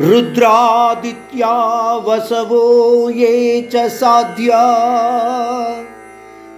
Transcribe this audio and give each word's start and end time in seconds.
रुद्रादित्या 0.00 1.52
वसवो 2.06 2.64
ये 3.12 3.60
च 3.72 3.74
साध्या 3.90 4.62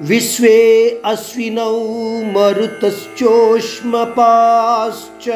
विश्वे 0.03 0.59
अश्विनौ 1.05 1.73
मरुतश्चोष्मपाश्च 2.35 5.29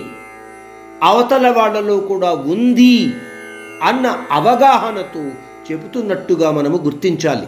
అవతల 1.02 1.50
వాళ్ళలో 1.50 1.96
కూడా 1.96 2.32
ఉంది 2.32 3.14
అన్న 3.82 4.06
అవగాహనతో 4.30 5.30
చెబుతున్నట్టుగా 5.70 6.50
మనము 6.50 6.76
గుర్తించాలి. 6.76 7.46